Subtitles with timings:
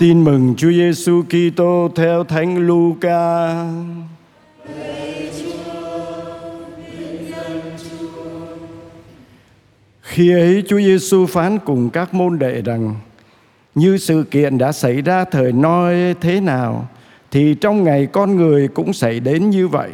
[0.00, 3.54] Tin mừng Chúa Giêsu Kitô theo Thánh Luca.
[10.02, 12.94] Khi ấy Chúa Giêsu phán cùng các môn đệ rằng:
[13.74, 16.88] Như sự kiện đã xảy ra thời Noi thế nào
[17.30, 19.90] thì trong ngày con người cũng xảy đến như vậy.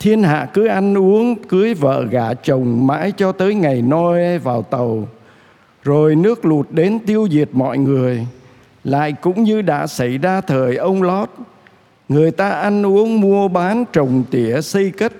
[0.00, 4.62] Thiên hạ cứ ăn uống, cưới vợ gả chồng mãi cho tới ngày Noi vào
[4.62, 5.08] tàu.
[5.82, 8.26] Rồi nước lụt đến tiêu diệt mọi người
[8.84, 11.28] lại cũng như đã xảy ra thời ông Lót,
[12.08, 15.12] người ta ăn uống mua bán trồng tỉa xây cất.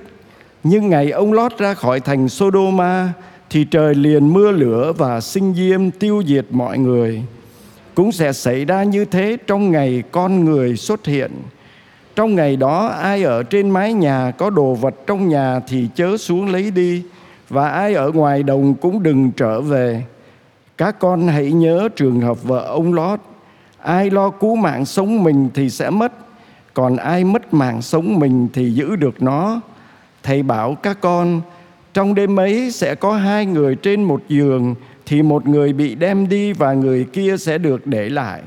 [0.65, 3.13] Nhưng ngày ông Lót ra khỏi thành Sodoma
[3.51, 7.23] thì trời liền mưa lửa và sinh diêm tiêu diệt mọi người.
[7.95, 11.31] Cũng sẽ xảy ra như thế trong ngày con người xuất hiện.
[12.17, 16.17] Trong ngày đó, ai ở trên mái nhà có đồ vật trong nhà thì chớ
[16.17, 17.03] xuống lấy đi,
[17.49, 20.03] và ai ở ngoài đồng cũng đừng trở về.
[20.79, 23.21] Các con hãy nhớ trường hợp vợ ông Lót
[23.83, 26.13] ai lo cứu mạng sống mình thì sẽ mất,
[26.75, 29.61] còn ai mất mạng sống mình thì giữ được nó.
[30.23, 31.41] Thầy bảo các con,
[31.95, 34.75] trong đêm ấy sẽ có hai người trên một giường,
[35.07, 38.43] thì một người bị đem đi và người kia sẽ được để lại.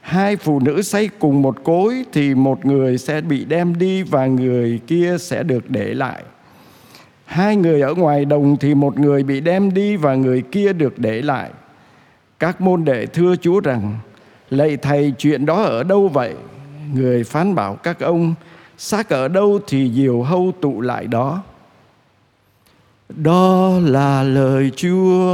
[0.00, 4.26] Hai phụ nữ say cùng một cối, thì một người sẽ bị đem đi và
[4.26, 6.22] người kia sẽ được để lại.
[7.24, 10.98] Hai người ở ngoài đồng, thì một người bị đem đi và người kia được
[10.98, 11.50] để lại.
[12.38, 13.98] Các môn đệ thưa chúa rằng
[14.50, 16.34] Lạy thầy, chuyện đó ở đâu vậy?
[16.94, 18.34] Người phán bảo các ông,
[18.78, 21.42] Xác ở đâu thì diều hâu tụ lại đó
[23.08, 25.24] Đó là lời Chúa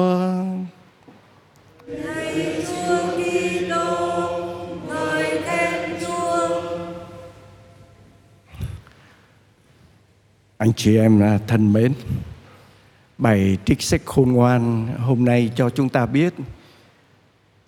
[10.57, 11.93] Anh chị em à, thân mến,
[13.19, 16.35] Bài trích sách khôn ngoan hôm nay cho chúng ta biết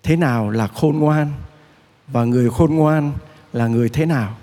[0.05, 1.31] thế nào là khôn ngoan
[2.07, 3.11] và người khôn ngoan
[3.53, 4.35] là người thế nào?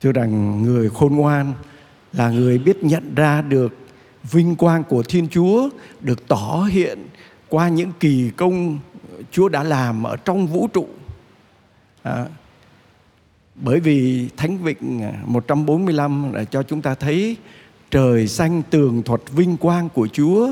[0.00, 1.52] Thưa rằng người khôn ngoan
[2.12, 3.76] là người biết nhận ra được
[4.30, 5.68] vinh quang của thiên chúa
[6.00, 6.98] được tỏ hiện
[7.48, 8.78] qua những kỳ công
[9.30, 10.88] chúa đã làm ở trong vũ trụ.
[12.02, 12.26] À,
[13.54, 17.36] bởi vì Thánh Vịnh 145 đã cho chúng ta thấy
[17.90, 20.48] trời xanh tường thuật vinh quang của Chúa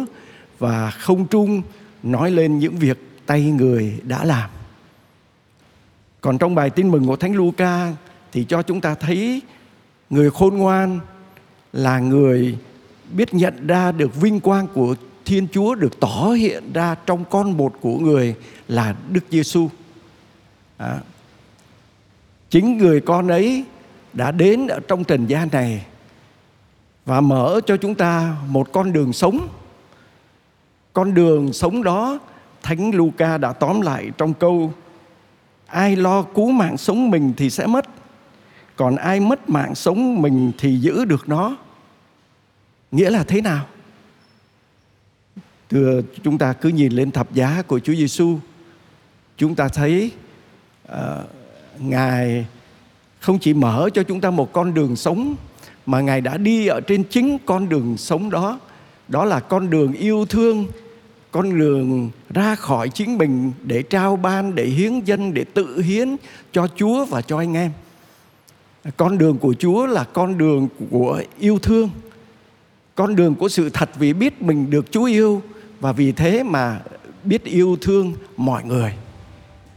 [0.59, 1.63] và không trung
[2.03, 4.51] nói lên những việc tay người đã làm.
[6.21, 7.93] Còn trong bài tin mừng của Thánh Luca
[8.33, 9.43] thì cho chúng ta thấy
[10.11, 11.01] người khôn ngoan
[11.73, 12.59] là người
[13.13, 14.95] biết nhận ra được vinh quang của
[15.25, 18.35] Thiên Chúa được tỏ hiện ra trong con một của người
[18.69, 19.69] là Đức Giêsu.
[20.77, 20.99] À,
[22.51, 23.65] chính người con ấy
[24.13, 25.87] đã đến ở trong trần gian này
[27.07, 29.49] và mở cho chúng ta một con đường sống.
[30.93, 32.19] Con đường sống đó
[32.63, 34.73] Thánh Luca đã tóm lại trong câu
[35.67, 37.85] Ai lo cứu mạng sống mình thì sẽ mất
[38.77, 41.57] Còn ai mất mạng sống mình thì giữ được nó.
[42.91, 43.67] Nghĩa là thế nào?
[45.71, 48.39] Thưa chúng ta cứ nhìn lên thập giá của Chúa Giêsu,
[49.37, 50.11] Chúng ta thấy
[50.93, 50.97] uh,
[51.79, 52.47] Ngài
[53.21, 55.35] không chỉ mở cho chúng ta một con đường sống
[55.87, 58.61] Mà Ngài đã đi ở trên chính con đường sống đó.
[59.09, 60.67] Đó là con đường yêu thương
[61.33, 66.17] con đường ra khỏi chính mình để trao ban để hiến dân để tự hiến
[66.53, 67.71] cho Chúa và cho anh em.
[68.97, 71.91] Con đường của Chúa là con đường của yêu thương.
[72.95, 75.43] Con đường của sự thật vì biết mình được Chúa yêu
[75.81, 76.81] và vì thế mà
[77.25, 78.93] biết yêu thương mọi người.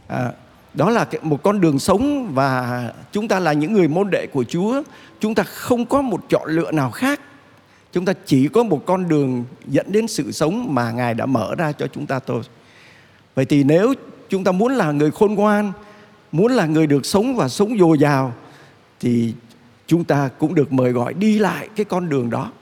[0.06, 0.32] À,
[0.74, 4.44] đó là một con đường sống và chúng ta là những người môn đệ của
[4.44, 4.82] Chúa.
[5.20, 7.20] Chúng ta không có một chọn lựa nào khác.
[7.92, 11.54] Chúng ta chỉ có một con đường dẫn đến sự sống mà Ngài đã mở
[11.54, 12.42] ra cho chúng ta thôi.
[13.34, 13.94] Vậy thì nếu
[14.28, 15.72] chúng ta muốn là người khôn ngoan,
[16.32, 18.32] muốn là người được sống và sống dồi dào
[19.00, 19.34] thì
[19.86, 22.52] chúng ta cũng được mời gọi đi lại cái con đường đó.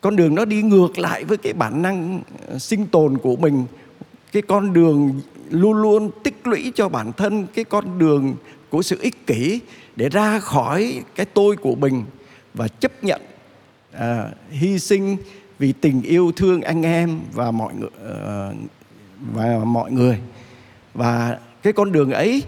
[0.00, 3.64] Con đường nó đi ngược lại với cái bản năng ờ, sinh tồn của mình,
[4.32, 5.20] cái con đường
[5.50, 8.34] luôn luôn tích lũy cho bản thân cái con đường
[8.70, 9.60] của sự ích kỷ
[9.96, 12.04] để ra khỏi cái tôi của mình
[12.54, 13.20] và chấp nhận
[13.92, 15.16] à, hy sinh
[15.58, 18.56] vì tình yêu thương anh em và mọi người uh,
[19.34, 20.18] và mọi người.
[20.94, 22.42] Và cái con đường ấy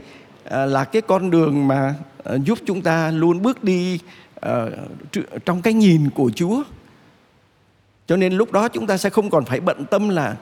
[0.44, 1.94] uh, là cái con đường mà
[2.34, 3.98] uh, giúp chúng ta luôn bước đi
[4.46, 4.72] uh,
[5.44, 6.62] trong cái nhìn của Chúa.
[8.06, 10.36] Cho nên lúc đó chúng ta sẽ không còn phải bận tâm là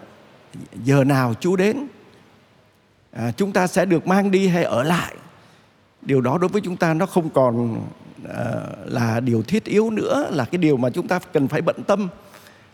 [0.85, 1.87] giờ nào Chúa đến.
[3.13, 5.15] À, chúng ta sẽ được mang đi hay ở lại.
[6.03, 7.83] Điều đó đối với chúng ta nó không còn
[8.29, 11.77] Ờ, là điều thiết yếu nữa là cái điều mà chúng ta cần phải bận
[11.87, 12.09] tâm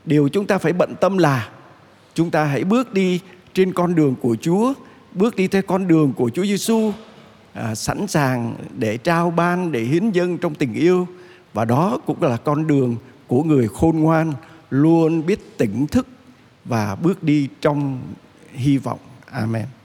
[0.05, 1.49] điều chúng ta phải bận tâm là
[2.15, 3.21] chúng ta hãy bước đi
[3.55, 4.75] trên con đường của Chúa
[5.15, 6.93] bước đi theo con đường của Chúa Giêsu
[7.53, 11.07] à, sẵn sàng để trao ban để hiến dâng trong tình yêu
[11.55, 12.97] và đó cũng là con đường
[13.27, 14.33] của người khôn ngoan
[14.71, 16.07] luôn biết tỉnh thức
[16.65, 18.01] và bước đi trong
[18.53, 18.99] hy vọng.
[19.31, 19.76] Amen.